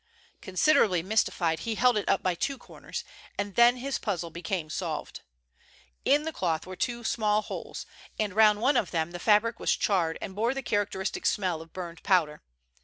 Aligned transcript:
Considerably 0.41 1.03
mystified, 1.03 1.59
he 1.59 1.75
held 1.75 1.95
it 1.95 2.09
up 2.09 2.23
by 2.23 2.33
two 2.33 2.57
corners, 2.57 3.03
and 3.37 3.53
then 3.53 3.77
his 3.77 3.99
puzzle 3.99 4.31
became 4.31 4.67
solved. 4.67 5.21
In 6.05 6.23
the 6.23 6.33
cloth 6.33 6.65
were 6.65 6.75
two 6.75 7.03
small 7.03 7.43
holes, 7.43 7.85
and 8.17 8.33
round 8.35 8.61
one 8.61 8.77
of 8.77 8.89
them 8.89 9.11
the 9.11 9.19
fabric 9.19 9.59
was 9.59 9.75
charred 9.77 10.17
and 10.19 10.33
bore 10.35 10.55
the 10.55 10.63
characteristic 10.63 11.27
smell 11.27 11.61
of 11.61 11.71
burned 11.71 12.01
powder. 12.01 12.41